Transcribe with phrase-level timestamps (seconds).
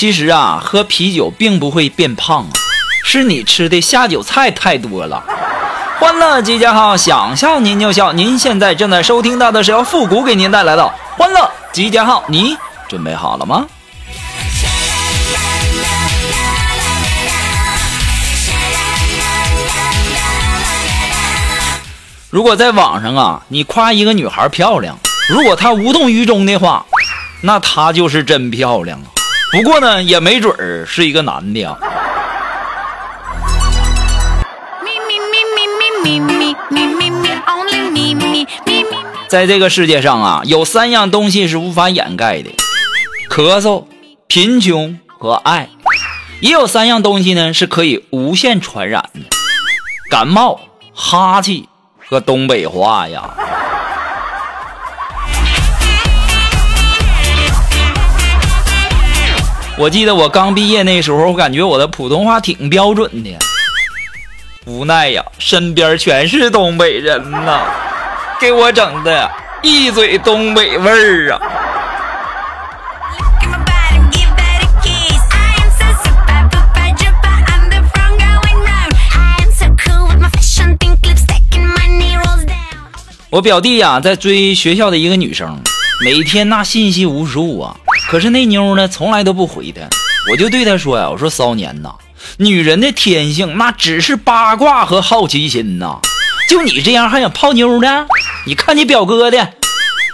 [0.00, 2.52] 其实啊，喝啤酒并不会变胖啊，
[3.04, 5.22] 是你吃的下酒菜太多了。
[5.98, 8.10] 欢乐集结号，想笑您就笑。
[8.10, 12.56] 您现在正在收听到的是由复古给您带来的欢乐集结号，你
[12.88, 13.66] 准备好了吗？
[22.30, 24.96] 如果在网上啊，你夸一个女孩漂亮，
[25.28, 26.86] 如果她无动于衷的话，
[27.42, 29.19] 那她就是真漂亮啊。
[29.52, 31.76] 不过呢，也没准儿是一个男的呀。
[39.26, 42.50] 在这个世界上啊，有三样东西是无法掩盖的：
[43.28, 43.84] 咳嗽、
[44.28, 45.68] 贫穷和爱。
[46.40, 49.20] 也有三样东西呢是可以无限传染的：
[50.10, 50.60] 感冒、
[50.94, 51.68] 哈气
[52.08, 53.34] 和东北话呀。
[59.80, 63.34] 我记得我刚毕业那时候，我感觉我的普通话挺标准的。
[64.66, 67.62] 无奈呀，身边全是东北人呐，
[68.38, 69.30] 给我整的
[69.62, 71.40] 一嘴东北味儿啊。
[83.30, 85.58] 我表弟呀，在追学校的一个女生，
[86.04, 87.74] 每天那信息无数啊。
[88.10, 89.82] 可是那妞呢，从来都不回他。
[90.32, 91.94] 我就对他说呀：“我说骚年呐，
[92.38, 96.00] 女人的天性那只是八卦和好奇心呐。
[96.48, 98.08] 就你这样还想泡妞呢？
[98.46, 99.52] 你看你表哥的。”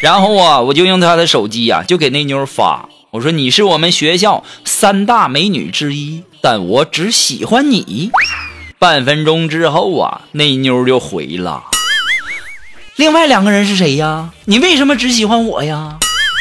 [0.00, 2.88] 然后啊，我就用他的手机呀，就给那妞发。
[3.10, 8.12] 我说：“你是我们学校三大美女之一，但我只喜欢你。”
[8.78, 11.64] 半分钟之后啊，那妞就回了。
[12.94, 14.30] 另外两个人是谁呀？
[14.44, 15.98] 你为什么只喜欢我呀？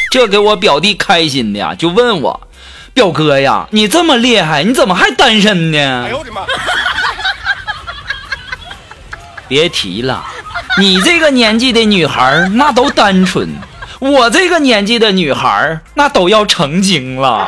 [0.09, 2.47] 这给我表弟开心的呀，就问我，
[2.93, 6.03] 表哥呀，你这么厉害，你怎么还单身呢？
[6.05, 6.41] 哎呦我的妈！
[9.47, 10.23] 别提了，
[10.77, 13.49] 你这个年纪的女孩那都单纯，
[13.99, 17.47] 我这个年纪的女孩那都要成精了。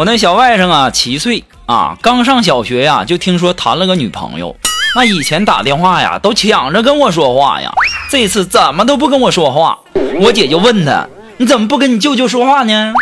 [0.00, 4.56] 我那小外甥啊，七岁啊，刚上小学呀，就听说谈了个女朋友。
[4.94, 7.70] 那以前打电话呀，都抢着跟我说话呀，
[8.08, 9.78] 这次怎么都不跟我说话。
[10.18, 11.06] 我姐就问他
[11.36, 12.94] ：“你怎么不跟你舅舅说话呢？”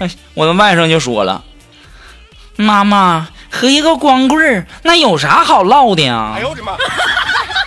[0.00, 1.44] 哎，我的外甥就说了
[2.58, 6.72] ：“妈妈和一个光棍那有啥好唠的呀？”哎呦我的妈！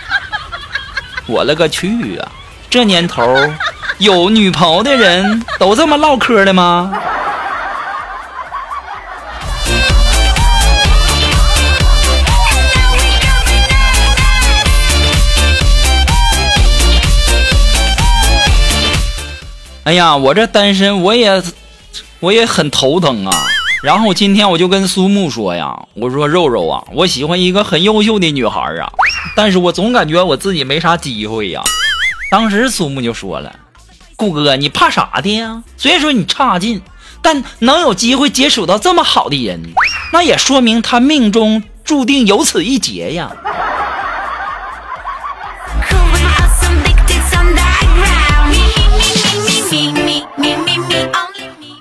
[1.24, 2.28] 我勒个去啊！
[2.68, 3.34] 这年头，
[3.96, 6.92] 有女朋友的人都这么唠嗑的吗？
[19.84, 21.42] 哎呀，我这单身，我也，
[22.20, 23.30] 我也很头疼啊。
[23.82, 28.90] 然后今天我就跟苏木说呀，我说肉肉啊，我喜欢一个很优秀的女孩啊，
[29.36, 31.62] 但是我总感觉我自己没啥机会呀。
[32.30, 33.54] 当时苏木就说了，
[34.16, 35.62] 顾哥，你怕啥的呀？
[35.76, 36.80] 虽然说你差劲，
[37.20, 39.60] 但能有机会接触到这么好的人，
[40.14, 43.30] 那也说明他命中注定有此一劫呀。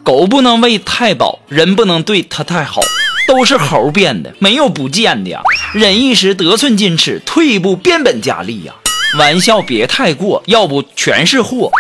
[0.04, 2.82] 狗不能喂太饱，人不能对它太好，
[3.26, 5.42] 都是猴变的，没有不见的呀。
[5.74, 8.74] 忍一时，得寸进尺；退一步，变本加厉呀。
[9.18, 11.72] 玩笑别太过，要不全是祸。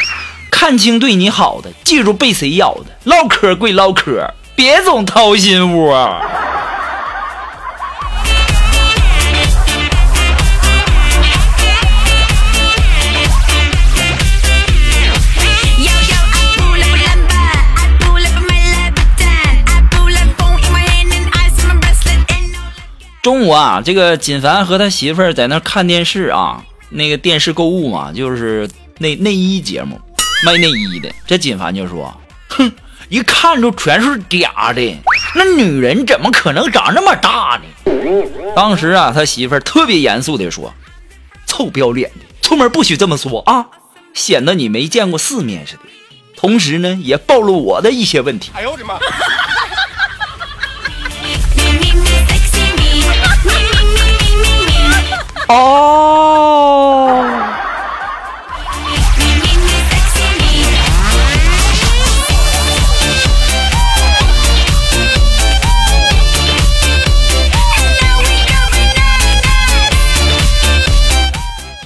[0.50, 2.86] 看清对你好的，记住被谁咬的。
[3.04, 4.25] 唠嗑归唠嗑，
[4.56, 5.94] 别总掏心窝。
[23.24, 29.98] 中午啊，这个锦凡和他媳妇儿在那看电视啊，那个电视购物嘛，就是内内衣节目，
[30.46, 31.10] 卖内衣的。
[31.25, 32.14] 这锦凡就说
[32.50, 32.70] ：“哼，
[33.08, 34.98] 一看就全是假的。
[35.36, 37.94] 那女人怎么可能长那么大呢？
[38.54, 40.74] 当时啊，他媳妇儿特别严肃地说
[41.48, 43.68] ：“臭不要脸的，出门不许这么说啊，
[44.14, 45.84] 显得你没见过世面似的。
[46.36, 48.96] 同时呢，也暴露我的一些问题。”哎呦我的妈！
[55.48, 57.24] 哦。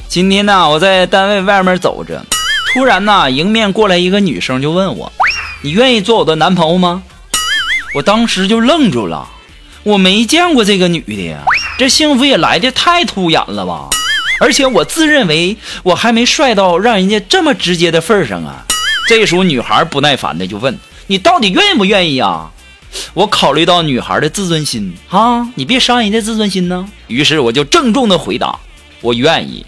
[0.09, 2.25] 今天呢，我在单位外面走着，
[2.73, 5.11] 突然呢，迎面过来一个女生，就问我
[5.61, 7.03] ：“你愿意做我的男朋友吗？”
[7.93, 9.27] 我当时就愣住了，
[9.83, 11.37] 我没见过这个女的呀。
[11.77, 13.89] 这幸福也来的太突然了吧！
[14.39, 18.65] 而且我自认为我还没帅到让人家这么直接的份上啊。
[19.07, 20.77] 这时候女孩不耐烦的就问
[21.07, 22.51] ：“你到底愿不愿意啊？”
[23.13, 26.87] 我考虑到女孩的自尊心啊，你别伤人家自尊心呢。
[27.07, 28.57] 于是我就郑重的回答
[29.01, 29.65] ：“我愿意。”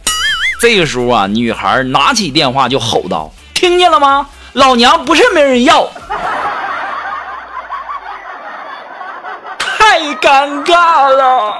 [0.61, 4.27] 这个时候啊，女孩拿起电话就吼道：“听见了吗？
[4.53, 5.89] 老娘不是没人要。”
[9.57, 11.53] 太尴尬了。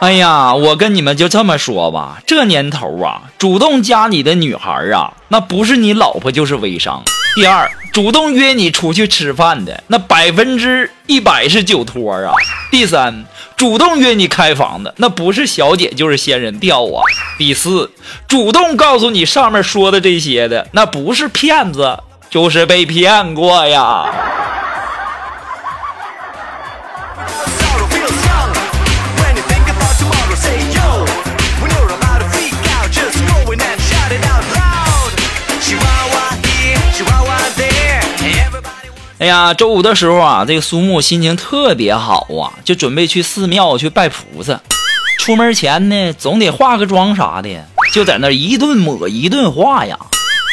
[0.00, 7.02] 哎呀，我跟你们就这么说吧，这年头啊，主动加你的女孩啊，那不是你老婆就是微商。
[7.34, 12.32] 第二，主动约你出去吃饭的，那百分之一百是酒托啊。
[12.70, 13.24] 第三，
[13.56, 17.02] 主动约你开房的，那不是小姐就是仙人跳啊。
[17.38, 17.92] 第四，
[18.26, 21.98] 主动告诉你上面说的这些的，那不是骗子
[22.28, 24.06] 就是被骗过呀。
[39.18, 44.60] 哎呀，周五的时候啊，这个苏木心情特别好啊，就准备去寺庙去拜菩萨。
[45.18, 47.48] 出门前呢，总得化个妆啥的，
[47.92, 49.98] 就在那一顿抹一顿画呀。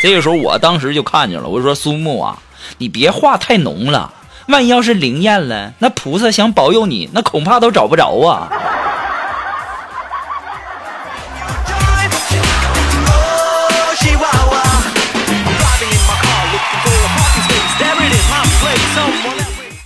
[0.01, 2.39] 这个时候，我当时就看见了，我说苏木啊，
[2.79, 4.12] 你别画太浓了，
[4.47, 8.50] 万一要是灵验了，那菩萨想保佑你，那恐怕都找不着啊。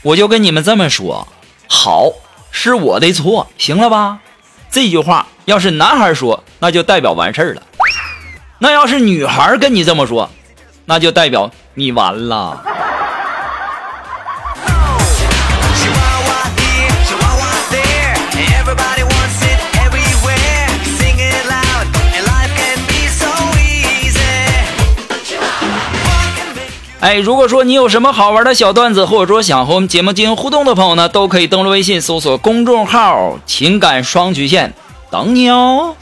[0.01, 1.27] 我就跟你们这么说，
[1.67, 2.11] 好
[2.51, 4.19] 是我的错，行了吧？
[4.71, 7.61] 这句话要是男孩说，那就代表完事儿了；
[8.59, 10.29] 那要是女孩跟你这么说，
[10.85, 12.63] 那就代表你完了。
[27.01, 34.73] 哎，如果说你有什么好玩的小段子，或者说想和我们节目进行互动的朋友呢，都可以登录微信搜索公众号“情感双曲线”，
[35.09, 35.95] 等你哦。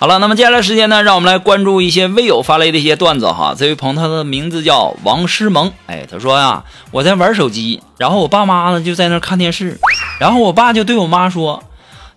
[0.00, 3.54] 好了，那么接下来时间呢，让我们来关注一些微友发来的一些段子哈。
[3.58, 9.78] 这位朋友他的名字叫王诗萌，哎，他说呀，我在玩手机，然后我爸妈呢就在那看电视，
[10.18, 11.62] 然后我爸就对我妈说：“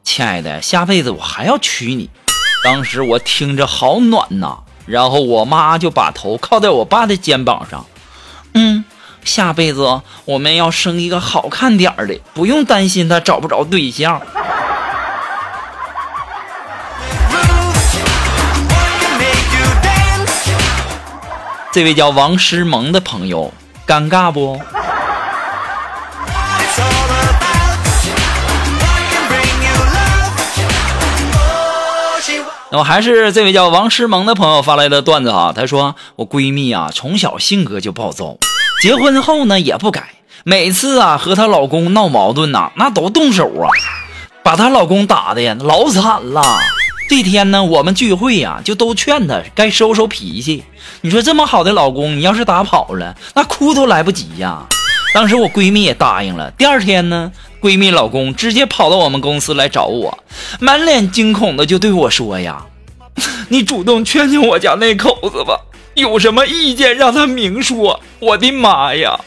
[0.03, 2.09] 亲爱的，下辈子我还要娶你。”
[2.63, 7.85] 当时我听着好暖呐，然后我妈就把头靠在我爸的肩膀上，
[8.53, 8.85] 嗯，
[9.23, 14.21] 下辈子我们要生一个好看点儿的，不用担心他找不着对象。
[21.71, 23.51] 这位叫王诗萌的朋友，
[23.87, 24.59] 尴尬不？
[32.73, 38.37] 那么还是这位叫王诗萌的朋友发来的段子哈，他说我闺蜜啊从小性格就暴躁，
[38.81, 40.13] 结婚后呢也不改，
[40.45, 43.67] 每次啊和她老公闹矛盾呐，那都动手啊，
[44.41, 46.41] 把她老公打的呀老惨了。
[47.09, 50.63] 这天呢，我们聚会呀，就都劝她该收收脾气。
[51.01, 54.65] 你说这么好的老公，你要是打跑了，那哭都来不及呀。
[55.13, 56.49] 当时我闺蜜也答应了。
[56.51, 60.17] 第二天呢，闺蜜老公直接跑到我们公司来找我，
[60.59, 62.65] 满脸惊恐的就对我说呀
[63.49, 65.59] ：“你主动劝劝我家那口子吧，
[65.93, 69.19] 有什么意见让他明说。”我的妈呀！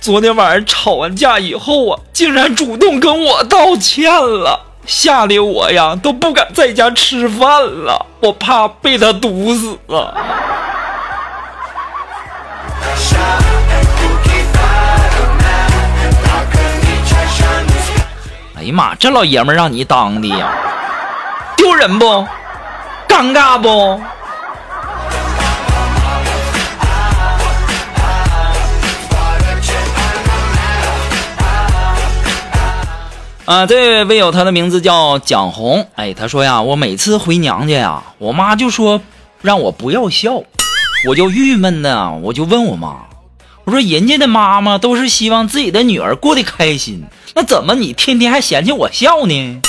[0.00, 4.60] 昨天晚上吵完架以后啊，竟然主动跟我道歉了。
[4.86, 10.14] 吓得我呀都不敢在家吃饭了，我怕被他毒死啊。
[18.66, 20.52] 呀妈，这老爷们让你当的呀，
[21.56, 22.26] 丢人不？
[23.08, 24.00] 尴尬不？
[33.44, 35.86] 啊，这位微友，他的名字叫蒋红。
[35.94, 39.00] 哎，他说呀，我每次回娘家呀，我妈就说
[39.40, 40.42] 让我不要笑，
[41.08, 42.96] 我就郁闷的，我就问我妈，
[43.66, 47.02] 我说人家的妈妈都是希望自己的女儿过得开心，
[47.34, 49.60] 那怎么你天天还嫌弃我笑呢？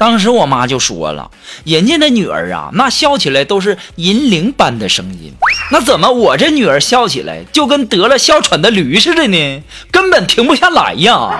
[0.00, 1.30] 当时我妈就说了，
[1.62, 5.32] 人家的女儿啊，那笑起来都是银铃般的声音，
[5.70, 9.62] 那怎么我这女儿笑起来就跟得了哮喘的驴似的呢？
[9.92, 11.30] 根本停不下来呀！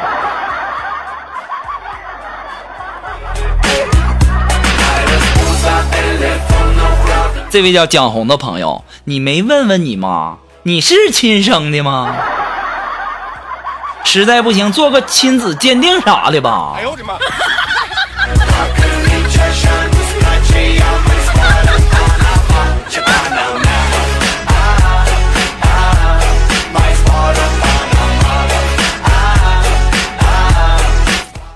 [7.51, 12.15] 这位叫蒋红的朋友，你没问问你妈，你是亲生的吗？
[14.05, 16.75] 实在不行，做个亲子鉴定啥的吧。
[16.77, 17.15] 哎呦我的妈！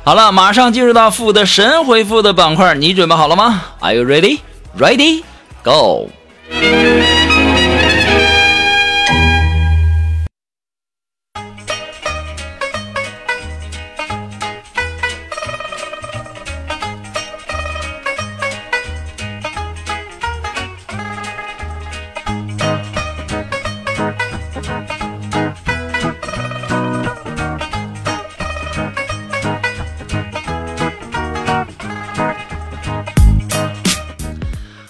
[0.05, 4.41] 好了，马上进入到复的神回复的板块，你准备好了吗？Are you ready?
[4.79, 5.25] Ready?
[5.63, 6.09] Go!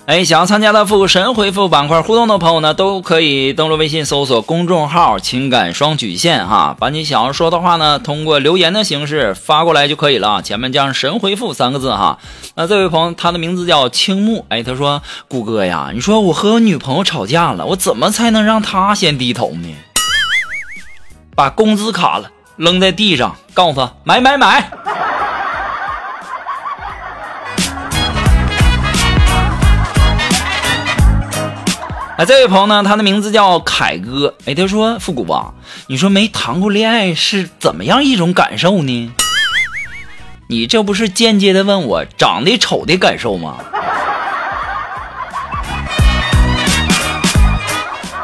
[0.06, 12.18] 哎，想要参加的复神回复板块互动的朋友呢，都可以登录微信搜索公众号“情感双曲线”哈，把你想要说的话呢，通过留言的形式发过来就可以了，前面加上“神回复”三个字哈。
[12.54, 19.74] 那这位朋友，他的名字叫青木，哎，他说：“谷哥呀，你说我和我女朋友吵架了，我怎么才能让她先低头呢？”
[21.34, 24.70] 把工资卡了扔在地上，告诉他买买买。
[32.16, 34.36] 哎，这位朋友呢，他的名字叫凯哥。
[34.46, 35.52] 哎，他说：“复古吧，
[35.88, 39.12] 你说没谈过恋爱是怎么样一种感受呢？
[40.48, 43.56] 你这不是间接的问我长得丑的感受吗？”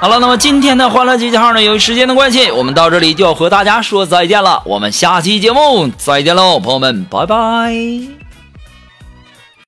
[0.00, 4.62] 好了，那么今天的欢乐集结号呢，由于时间的关系，我们到这里就要和大家说再见了。
[4.66, 8.29] 我们下期节目再见喽，朋友们，拜拜。